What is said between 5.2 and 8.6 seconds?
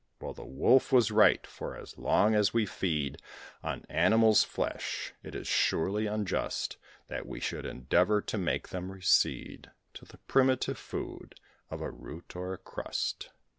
it is surely unjust That we should endeavour to